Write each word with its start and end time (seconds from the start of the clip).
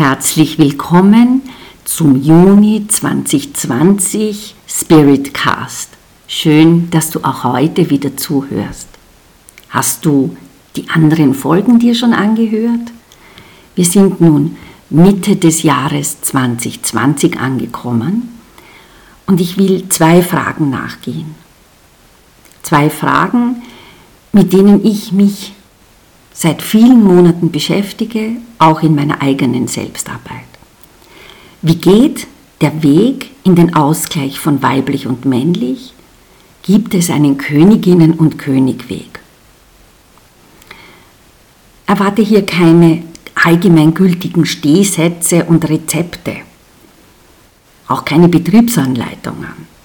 Herzlich 0.00 0.58
willkommen 0.58 1.42
zum 1.84 2.16
Juni 2.16 2.86
2020 2.88 4.54
Spirit 4.66 5.34
Cast. 5.34 5.90
Schön, 6.26 6.88
dass 6.88 7.10
du 7.10 7.22
auch 7.22 7.44
heute 7.44 7.90
wieder 7.90 8.16
zuhörst. 8.16 8.88
Hast 9.68 10.06
du 10.06 10.34
die 10.74 10.88
anderen 10.88 11.34
Folgen 11.34 11.78
dir 11.78 11.94
schon 11.94 12.14
angehört? 12.14 12.92
Wir 13.74 13.84
sind 13.84 14.22
nun 14.22 14.56
Mitte 14.88 15.36
des 15.36 15.64
Jahres 15.64 16.22
2020 16.22 17.38
angekommen 17.38 18.40
und 19.26 19.38
ich 19.38 19.58
will 19.58 19.86
zwei 19.90 20.22
Fragen 20.22 20.70
nachgehen. 20.70 21.34
Zwei 22.62 22.88
Fragen, 22.88 23.56
mit 24.32 24.54
denen 24.54 24.82
ich 24.82 25.12
mich 25.12 25.52
seit 26.32 26.62
vielen 26.62 27.02
Monaten 27.04 27.50
beschäftige, 27.50 28.32
auch 28.58 28.82
in 28.82 28.94
meiner 28.94 29.20
eigenen 29.22 29.68
Selbstarbeit. 29.68 30.50
Wie 31.62 31.76
geht 31.76 32.26
der 32.60 32.82
Weg 32.82 33.30
in 33.44 33.54
den 33.54 33.74
Ausgleich 33.74 34.38
von 34.38 34.62
weiblich 34.62 35.06
und 35.06 35.24
männlich? 35.24 35.92
Gibt 36.62 36.94
es 36.94 37.10
einen 37.10 37.38
Königinnen- 37.38 38.14
und 38.14 38.38
Königweg? 38.38 39.20
Erwarte 41.86 42.22
hier 42.22 42.46
keine 42.46 43.02
allgemeingültigen 43.34 44.46
Stehsätze 44.46 45.44
und 45.44 45.68
Rezepte, 45.68 46.36
auch 47.88 48.04
keine 48.04 48.28
Betriebsanleitungen. 48.28 49.79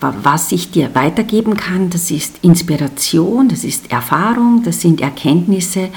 Aber 0.00 0.14
was 0.24 0.50
ich 0.50 0.70
dir 0.70 0.94
weitergeben 0.94 1.56
kann, 1.56 1.88
das 1.88 2.10
ist 2.10 2.38
Inspiration, 2.42 3.48
das 3.48 3.62
ist 3.62 3.92
Erfahrung, 3.92 4.62
das 4.64 4.80
sind 4.80 5.00
Erkenntnisse 5.00 5.88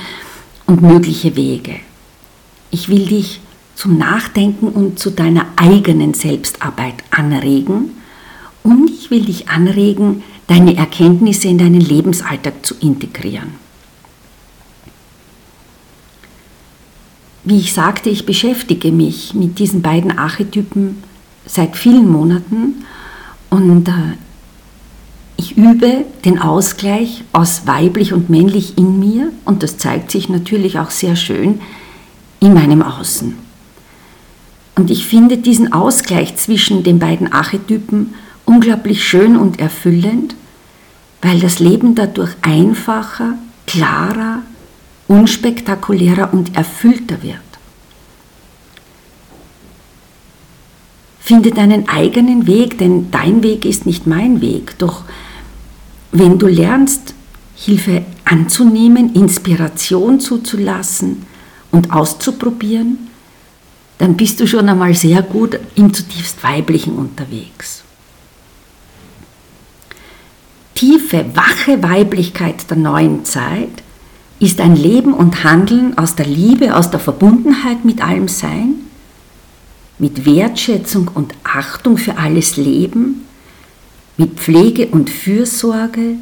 und 0.68 0.82
mögliche 0.82 1.36
Wege. 1.36 1.80
Ich 2.70 2.90
will 2.90 3.08
dich 3.08 3.42
zum 3.76 3.98
Nachdenken 3.98 4.68
und 4.68 5.00
zu 5.00 5.10
deiner 5.10 5.48
eigenen 5.56 6.14
Selbstarbeit 6.14 6.96
anregen 7.10 7.92
und 8.64 8.90
ich 8.90 9.10
will 9.10 9.26
dich 9.26 9.50
anregen, 9.50 10.24
deine 10.48 10.76
Erkenntnisse 10.76 11.48
in 11.48 11.58
deinen 11.58 11.82
Lebensalltag 11.82 12.66
zu 12.66 12.76
integrieren. 12.80 13.56
Wie 17.44 17.60
ich 17.60 17.74
sagte, 17.74 18.10
ich 18.10 18.26
beschäftige 18.26 18.92
mich 18.92 19.34
mit 19.34 19.58
diesen 19.60 19.82
beiden 19.82 20.18
Archetypen 20.18 21.04
seit 21.46 21.78
vielen 21.78 22.12
Monaten 22.12 22.86
und 23.50 23.88
äh, 23.88 23.92
ich 25.38 25.56
übe 25.56 26.06
den 26.26 26.40
Ausgleich 26.40 27.24
aus 27.32 27.68
weiblich 27.68 28.12
und 28.12 28.30
männlich 28.30 28.78
in 28.78 29.00
mir 29.00 29.32
und 29.46 29.64
das 29.64 29.78
zeigt 29.78 30.12
sich 30.12 30.30
natürlich 30.30 30.80
auch 30.80 30.90
sehr 30.90 31.16
schön 31.16 31.62
in 32.40 32.54
meinem 32.54 32.82
Außen. 32.82 33.36
Und 34.76 34.92
ich 34.92 35.06
finde 35.08 35.38
diesen 35.38 35.74
Ausgleich 35.74 36.36
zwischen 36.38 36.84
den 36.84 37.00
beiden 37.00 37.32
Archetypen 37.32 38.14
unglaublich 38.46 39.08
schön 39.08 39.36
und 39.36 39.60
erfüllend, 39.60 40.36
weil 41.22 41.40
das 41.40 41.60
Leben 41.60 41.96
dadurch 41.96 42.36
einfacher, 42.42 43.34
klarer, 43.66 44.44
unspektakulärer 45.08 46.34
und 46.34 46.56
erfüllter 46.56 47.22
wird. 47.24 47.47
Finde 51.28 51.52
deinen 51.52 51.90
eigenen 51.90 52.48
Weg, 52.48 52.78
denn 52.78 53.12
dein 53.12 53.44
Weg 53.44 53.66
ist 53.66 53.86
nicht 53.86 54.08
mein 54.08 54.40
Weg. 54.40 54.78
Doch 54.78 55.04
wenn 56.14 56.40
du 56.40 56.48
lernst, 56.48 57.14
Hilfe 57.54 58.06
anzunehmen, 58.24 59.14
Inspiration 59.14 60.22
zuzulassen 60.22 61.26
und 61.70 61.92
auszuprobieren, 61.92 63.10
dann 63.98 64.16
bist 64.16 64.40
du 64.40 64.48
schon 64.48 64.70
einmal 64.70 64.94
sehr 64.94 65.22
gut 65.22 65.60
im 65.76 65.94
zutiefst 65.94 66.42
weiblichen 66.46 66.96
unterwegs. 66.96 67.84
Tiefe, 70.76 71.26
wache 71.34 71.84
Weiblichkeit 71.84 72.70
der 72.70 72.78
neuen 72.78 73.26
Zeit 73.26 73.84
ist 74.40 74.62
ein 74.62 74.78
Leben 74.78 75.14
und 75.14 75.44
Handeln 75.44 75.98
aus 75.98 76.16
der 76.16 76.26
Liebe, 76.26 76.74
aus 76.74 76.90
der 76.90 77.02
Verbundenheit 77.02 77.84
mit 77.84 78.02
allem 78.02 78.30
Sein, 78.30 78.87
mit 80.00 80.26
Wertschätzung 80.26 81.10
und 81.14 81.34
Achtung 81.44 81.98
für 81.98 82.18
alles 82.18 82.58
Leben, 82.58 83.26
mit 84.18 84.40
Pflege 84.40 84.88
und 84.88 85.10
Fürsorge, 85.10 86.16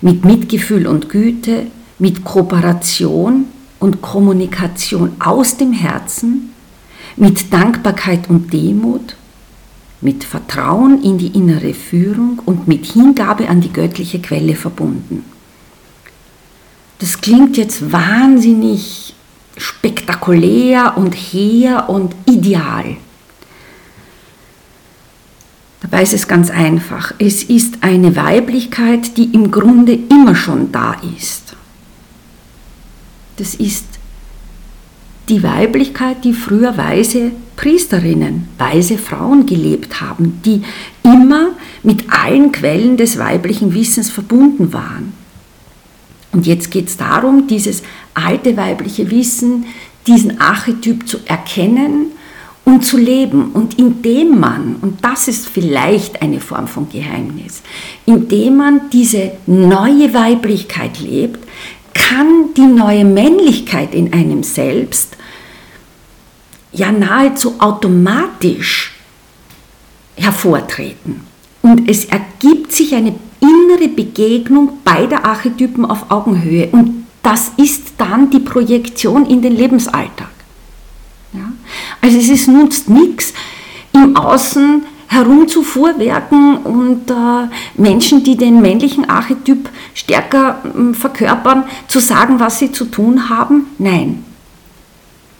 mit 0.00 0.24
Mitgefühl 0.24 0.86
und 0.86 1.08
Güte, 1.08 1.66
mit 1.98 2.24
Kooperation 2.24 3.46
und 3.78 4.02
Kommunikation 4.02 5.12
aus 5.18 5.56
dem 5.56 5.72
Herzen, 5.72 6.52
mit 7.16 7.52
Dankbarkeit 7.52 8.28
und 8.28 8.52
Demut, 8.52 9.16
mit 10.00 10.24
Vertrauen 10.24 11.02
in 11.02 11.18
die 11.18 11.28
innere 11.28 11.72
Führung 11.74 12.40
und 12.44 12.68
mit 12.68 12.86
Hingabe 12.86 13.48
an 13.48 13.60
die 13.60 13.72
göttliche 13.72 14.20
Quelle 14.20 14.54
verbunden. 14.54 15.24
Das 16.98 17.20
klingt 17.20 17.56
jetzt 17.56 17.92
wahnsinnig 17.92 19.14
spektakulär 19.56 20.94
und 20.96 21.14
hehr 21.14 21.88
und 21.88 22.14
ideal. 22.26 22.96
Dabei 25.84 26.02
ist 26.02 26.14
es 26.14 26.26
ganz 26.26 26.48
einfach. 26.48 27.12
Es 27.18 27.42
ist 27.42 27.82
eine 27.82 28.16
Weiblichkeit, 28.16 29.18
die 29.18 29.34
im 29.34 29.50
Grunde 29.50 29.92
immer 29.92 30.34
schon 30.34 30.72
da 30.72 30.96
ist. 31.14 31.56
Das 33.36 33.54
ist 33.54 33.84
die 35.28 35.42
Weiblichkeit, 35.42 36.24
die 36.24 36.32
früher 36.32 36.78
weise 36.78 37.32
Priesterinnen, 37.56 38.48
weise 38.56 38.96
Frauen 38.96 39.44
gelebt 39.44 40.00
haben, 40.00 40.40
die 40.42 40.62
immer 41.02 41.50
mit 41.82 42.10
allen 42.10 42.50
Quellen 42.50 42.96
des 42.96 43.18
weiblichen 43.18 43.74
Wissens 43.74 44.08
verbunden 44.08 44.72
waren. 44.72 45.12
Und 46.32 46.46
jetzt 46.46 46.70
geht 46.70 46.88
es 46.88 46.96
darum, 46.96 47.46
dieses 47.46 47.82
alte 48.14 48.56
weibliche 48.56 49.10
Wissen, 49.10 49.66
diesen 50.06 50.40
Archetyp 50.40 51.06
zu 51.06 51.18
erkennen 51.26 52.12
und 52.64 52.84
zu 52.84 52.96
leben. 52.96 53.52
Und 53.52 53.78
indem 53.78 54.38
man, 54.40 54.76
und 54.80 55.04
das 55.04 55.28
ist 55.28 55.48
vielleicht 55.48 56.22
eine 56.22 56.40
Form 56.40 56.66
von 56.66 56.88
Geheimnis, 56.88 57.62
indem 58.06 58.56
man 58.56 58.90
diese 58.90 59.32
neue 59.46 60.14
Weiblichkeit 60.14 61.00
lebt, 61.00 61.40
kann 61.92 62.52
die 62.56 62.66
neue 62.66 63.04
Männlichkeit 63.04 63.94
in 63.94 64.12
einem 64.12 64.42
selbst 64.42 65.16
ja 66.72 66.90
nahezu 66.90 67.54
automatisch 67.60 68.92
hervortreten. 70.16 71.20
Und 71.62 71.88
es 71.88 72.04
ergibt 72.06 72.72
sich 72.72 72.94
eine 72.94 73.14
innere 73.40 73.88
Begegnung 73.88 74.80
beider 74.84 75.24
Archetypen 75.24 75.84
auf 75.84 76.10
Augenhöhe. 76.10 76.68
Und 76.72 77.06
das 77.22 77.52
ist 77.56 77.94
dann 77.96 78.30
die 78.30 78.40
Projektion 78.40 79.24
in 79.24 79.40
den 79.40 79.56
Lebensalltag. 79.56 80.33
Ja? 81.34 81.52
Also 82.00 82.18
es 82.18 82.28
ist, 82.28 82.48
nutzt 82.48 82.88
nichts, 82.88 83.34
im 83.92 84.16
Außen 84.16 84.82
herumzufuhrwerken 85.06 86.58
und 86.58 87.10
äh, 87.10 87.48
Menschen, 87.76 88.24
die 88.24 88.36
den 88.36 88.60
männlichen 88.60 89.08
Archetyp 89.08 89.68
stärker 89.94 90.62
äh, 90.64 90.94
verkörpern, 90.94 91.64
zu 91.86 92.00
sagen, 92.00 92.40
was 92.40 92.58
sie 92.58 92.72
zu 92.72 92.86
tun 92.86 93.28
haben. 93.28 93.66
Nein. 93.78 94.24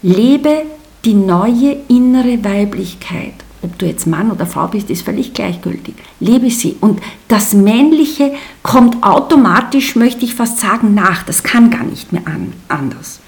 Lebe 0.02 0.64
die 1.04 1.14
neue 1.14 1.78
innere 1.88 2.44
Weiblichkeit. 2.44 3.34
Ob 3.62 3.78
du 3.78 3.86
jetzt 3.86 4.06
Mann 4.06 4.30
oder 4.30 4.46
Frau 4.46 4.68
bist, 4.68 4.90
ist 4.90 5.02
völlig 5.02 5.32
gleichgültig. 5.32 5.94
Lebe 6.20 6.50
sie. 6.50 6.76
Und 6.80 7.00
das 7.28 7.54
Männliche 7.54 8.34
kommt 8.62 9.02
automatisch, 9.02 9.96
möchte 9.96 10.24
ich 10.24 10.34
fast 10.34 10.60
sagen, 10.60 10.94
nach. 10.94 11.22
Das 11.22 11.42
kann 11.42 11.70
gar 11.70 11.84
nicht 11.84 12.12
mehr 12.12 12.26
an, 12.26 12.52
anders. 12.68 13.20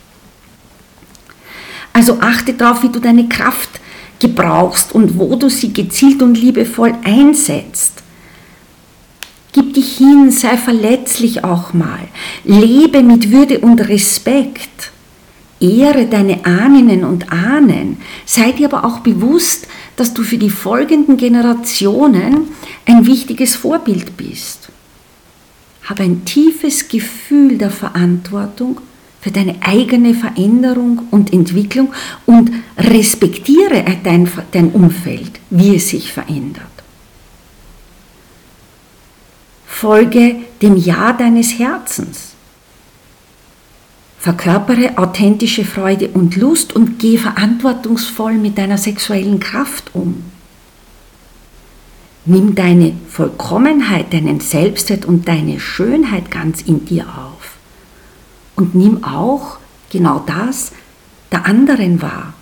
Also 1.96 2.18
achte 2.20 2.52
darauf, 2.52 2.82
wie 2.82 2.90
du 2.90 3.00
deine 3.00 3.26
Kraft 3.26 3.70
gebrauchst 4.18 4.94
und 4.94 5.18
wo 5.18 5.34
du 5.34 5.48
sie 5.48 5.72
gezielt 5.72 6.20
und 6.20 6.36
liebevoll 6.36 6.94
einsetzt. 7.02 8.02
Gib 9.54 9.72
dich 9.72 9.96
hin, 9.96 10.30
sei 10.30 10.58
verletzlich 10.58 11.42
auch 11.42 11.72
mal. 11.72 12.00
Lebe 12.44 13.02
mit 13.02 13.30
Würde 13.32 13.60
und 13.60 13.80
Respekt. 13.80 14.90
Ehre 15.58 16.04
deine 16.04 16.44
Ahnen 16.44 17.02
und 17.02 17.32
Ahnen. 17.32 17.96
Sei 18.26 18.52
dir 18.52 18.70
aber 18.70 18.84
auch 18.84 18.98
bewusst, 18.98 19.66
dass 19.96 20.12
du 20.12 20.22
für 20.22 20.36
die 20.36 20.50
folgenden 20.50 21.16
Generationen 21.16 22.48
ein 22.84 23.06
wichtiges 23.06 23.56
Vorbild 23.56 24.18
bist. 24.18 24.68
Habe 25.84 26.02
ein 26.02 26.26
tiefes 26.26 26.88
Gefühl 26.88 27.56
der 27.56 27.70
Verantwortung 27.70 28.82
für 29.26 29.32
deine 29.32 29.56
eigene 29.60 30.14
Veränderung 30.14 31.08
und 31.10 31.32
Entwicklung 31.32 31.92
und 32.26 32.48
respektiere 32.78 33.84
dein, 34.04 34.30
dein 34.52 34.70
Umfeld, 34.70 35.40
wie 35.50 35.74
es 35.74 35.88
sich 35.88 36.12
verändert. 36.12 36.62
Folge 39.66 40.36
dem 40.62 40.76
Ja 40.76 41.12
deines 41.12 41.58
Herzens. 41.58 42.34
Verkörpere 44.20 44.96
authentische 44.96 45.64
Freude 45.64 46.10
und 46.10 46.36
Lust 46.36 46.76
und 46.76 47.00
geh 47.00 47.18
verantwortungsvoll 47.18 48.34
mit 48.34 48.56
deiner 48.56 48.78
sexuellen 48.78 49.40
Kraft 49.40 49.90
um. 49.92 50.22
Nimm 52.26 52.54
deine 52.54 52.92
Vollkommenheit, 53.08 54.12
deinen 54.12 54.38
Selbstwert 54.38 55.04
und 55.04 55.26
deine 55.26 55.58
Schönheit 55.58 56.30
ganz 56.30 56.62
in 56.62 56.84
dir 56.84 57.06
auf. 57.06 57.25
Und 58.56 58.74
nimm 58.74 59.04
auch 59.04 59.58
genau 59.90 60.22
das 60.26 60.72
der 61.30 61.46
anderen 61.46 62.02
wahr. 62.02 62.34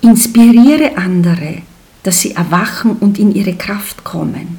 Inspiriere 0.00 0.96
andere, 0.96 1.62
dass 2.02 2.20
sie 2.20 2.32
erwachen 2.32 2.96
und 3.00 3.18
in 3.18 3.34
ihre 3.34 3.54
Kraft 3.54 4.04
kommen. 4.04 4.58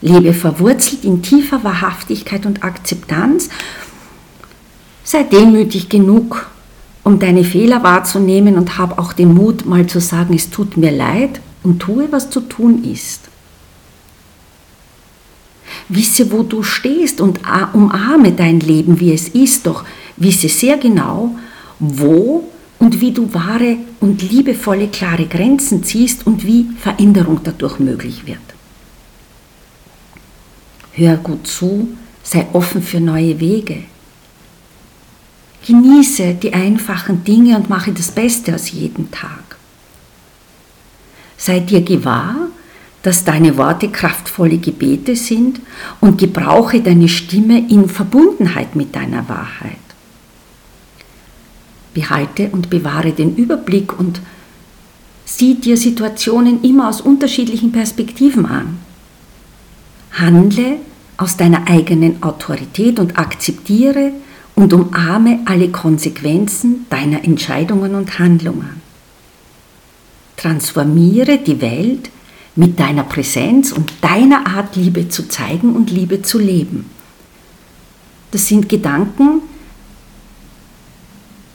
Lebe 0.00 0.34
verwurzelt 0.34 1.04
in 1.04 1.22
tiefer 1.22 1.62
Wahrhaftigkeit 1.62 2.44
und 2.44 2.64
Akzeptanz. 2.64 3.48
Sei 5.04 5.22
demütig 5.22 5.88
genug, 5.88 6.50
um 7.04 7.18
deine 7.18 7.44
Fehler 7.44 7.82
wahrzunehmen 7.82 8.56
und 8.56 8.78
hab 8.78 8.98
auch 8.98 9.12
den 9.12 9.34
Mut, 9.34 9.66
mal 9.66 9.86
zu 9.86 10.00
sagen, 10.00 10.34
es 10.34 10.50
tut 10.50 10.76
mir 10.76 10.90
leid 10.90 11.40
und 11.62 11.80
tue, 11.80 12.10
was 12.10 12.30
zu 12.30 12.40
tun 12.40 12.84
ist. 12.84 13.28
Wisse, 15.94 16.30
wo 16.32 16.42
du 16.42 16.62
stehst 16.62 17.20
und 17.20 17.40
umarme 17.72 18.32
dein 18.32 18.60
Leben, 18.60 19.00
wie 19.00 19.12
es 19.12 19.28
ist, 19.28 19.66
doch 19.66 19.84
wisse 20.16 20.48
sehr 20.48 20.76
genau, 20.78 21.36
wo 21.78 22.48
und 22.78 23.00
wie 23.00 23.12
du 23.12 23.32
wahre 23.32 23.76
und 24.00 24.22
liebevolle, 24.22 24.88
klare 24.88 25.26
Grenzen 25.26 25.84
ziehst 25.84 26.26
und 26.26 26.44
wie 26.44 26.68
Veränderung 26.80 27.40
dadurch 27.44 27.78
möglich 27.78 28.26
wird. 28.26 28.38
Hör 30.92 31.16
gut 31.16 31.46
zu, 31.46 31.88
sei 32.22 32.46
offen 32.52 32.82
für 32.82 33.00
neue 33.00 33.38
Wege. 33.40 33.84
Genieße 35.66 36.34
die 36.34 36.52
einfachen 36.52 37.24
Dinge 37.24 37.56
und 37.56 37.70
mache 37.70 37.92
das 37.92 38.10
Beste 38.10 38.54
aus 38.54 38.72
jedem 38.72 39.10
Tag. 39.10 39.56
Sei 41.36 41.60
dir 41.60 41.82
gewahr, 41.82 42.41
dass 43.02 43.24
deine 43.24 43.56
Worte 43.56 43.90
kraftvolle 43.90 44.58
Gebete 44.58 45.16
sind 45.16 45.60
und 46.00 46.18
gebrauche 46.18 46.80
deine 46.80 47.08
Stimme 47.08 47.58
in 47.68 47.88
Verbundenheit 47.88 48.76
mit 48.76 48.94
deiner 48.94 49.28
Wahrheit. 49.28 49.78
Behalte 51.94 52.48
und 52.52 52.70
bewahre 52.70 53.12
den 53.12 53.36
Überblick 53.36 53.98
und 53.98 54.20
sieh 55.24 55.54
dir 55.54 55.76
Situationen 55.76 56.62
immer 56.62 56.88
aus 56.88 57.00
unterschiedlichen 57.00 57.72
Perspektiven 57.72 58.46
an. 58.46 58.78
Handle 60.12 60.78
aus 61.16 61.36
deiner 61.36 61.68
eigenen 61.68 62.22
Autorität 62.22 62.98
und 62.98 63.18
akzeptiere 63.18 64.12
und 64.54 64.72
umarme 64.72 65.40
alle 65.46 65.70
Konsequenzen 65.70 66.86
deiner 66.90 67.24
Entscheidungen 67.24 67.94
und 67.94 68.18
Handlungen. 68.18 68.80
Transformiere 70.36 71.38
die 71.38 71.60
Welt 71.60 72.10
mit 72.54 72.78
deiner 72.78 73.04
Präsenz 73.04 73.72
und 73.72 73.92
deiner 74.00 74.46
Art 74.46 74.76
Liebe 74.76 75.08
zu 75.08 75.28
zeigen 75.28 75.74
und 75.74 75.90
Liebe 75.90 76.22
zu 76.22 76.38
leben. 76.38 76.90
Das 78.30 78.46
sind 78.46 78.68
Gedanken 78.68 79.42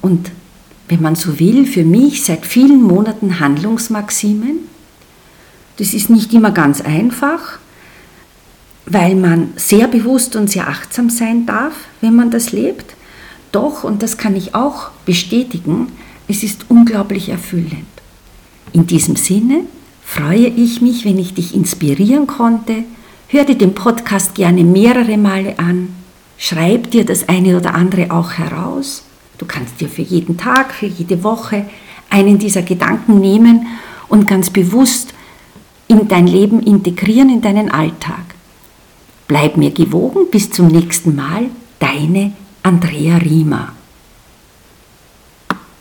und, 0.02 0.32
wenn 0.88 1.02
man 1.02 1.16
so 1.16 1.40
will, 1.40 1.66
für 1.66 1.84
mich 1.84 2.24
seit 2.24 2.46
vielen 2.46 2.82
Monaten 2.82 3.40
Handlungsmaximen. 3.40 4.60
Das 5.78 5.94
ist 5.94 6.10
nicht 6.10 6.34
immer 6.34 6.52
ganz 6.52 6.82
einfach, 6.82 7.60
weil 8.86 9.16
man 9.16 9.50
sehr 9.58 9.88
bewusst 9.88 10.36
und 10.36 10.50
sehr 10.50 10.68
achtsam 10.70 11.10
sein 11.10 11.46
darf, 11.46 11.74
wenn 12.02 12.16
man 12.16 12.32
das 12.32 12.52
lebt. 12.52 12.96
Doch, 13.52 13.84
und 13.84 14.02
das 14.02 14.18
kann 14.18 14.36
ich 14.36 14.56
auch 14.56 14.92
bestätigen, 15.06 15.92
es 16.28 16.44
ist 16.44 16.66
unglaublich 16.70 17.30
erfüllend. 17.30 17.86
In 18.74 18.88
diesem 18.88 19.16
Sinne 19.16 19.66
freue 20.08 20.48
ich 20.48 20.82
mich, 20.82 21.04
wenn 21.04 21.20
ich 21.20 21.34
dich 21.34 21.54
inspirieren 21.54 22.28
konnte. 22.28 22.86
Hör 23.28 23.44
dir 23.44 23.58
den 23.58 23.76
Podcast 23.76 24.36
gerne 24.36 24.64
mehrere 24.64 25.18
Male 25.18 25.60
an. 25.60 25.90
Schreib 26.38 26.90
dir 26.92 27.06
das 27.06 27.28
eine 27.28 27.58
oder 27.58 27.76
andere 27.76 28.10
auch 28.10 28.32
heraus. 28.32 29.04
Du 29.38 29.46
kannst 29.46 29.82
dir 29.82 29.90
für 29.90 30.02
jeden 30.02 30.38
Tag, 30.38 30.74
für 30.74 30.86
jede 30.86 31.24
Woche 31.24 31.66
einen 32.10 32.40
dieser 32.40 32.62
Gedanken 32.62 33.20
nehmen 33.20 33.68
und 34.08 34.28
ganz 34.28 34.50
bewusst 34.50 35.14
in 35.90 36.08
dein 36.08 36.26
Leben 36.26 36.62
integrieren, 36.62 37.30
in 37.30 37.42
deinen 37.42 37.70
Alltag. 37.70 38.24
Bleib 39.28 39.58
mir 39.58 39.72
gewogen, 39.72 40.32
bis 40.32 40.50
zum 40.50 40.68
nächsten 40.68 41.16
Mal, 41.16 41.48
deine 41.80 42.32
Andrea 42.64 43.18
Riemer. 43.18 43.74